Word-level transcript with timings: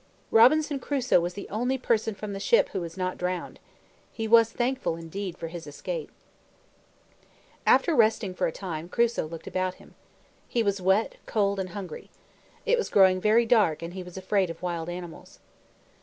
Robinson 0.31 0.79
Crusoe 0.79 1.19
was 1.19 1.35
the 1.35 1.47
only 1.49 1.77
person 1.77 2.15
from 2.15 2.33
the 2.33 2.39
ship 2.39 2.69
who 2.69 2.81
was 2.81 2.97
not 2.97 3.19
drowned. 3.19 3.59
He 4.11 4.27
was 4.27 4.49
thankful 4.51 4.95
indeed 4.95 5.37
for 5.37 5.47
his 5.47 5.67
escape. 5.67 6.09
After 7.67 7.95
resting 7.95 8.33
for 8.33 8.47
a 8.47 8.51
time, 8.51 8.89
Crusoe 8.89 9.27
looked 9.27 9.45
about 9.45 9.75
him. 9.75 9.93
He 10.47 10.63
was 10.63 10.81
wet, 10.81 11.17
cold, 11.27 11.59
and 11.59 11.69
hungry. 11.69 12.09
It 12.65 12.79
was 12.79 12.89
growing 12.89 13.21
very 13.21 13.45
dark, 13.45 13.83
and 13.83 13.93
he 13.93 14.01
was 14.01 14.17
afraid 14.17 14.49
of 14.49 14.63
wild 14.63 14.89
animals. 14.89 15.37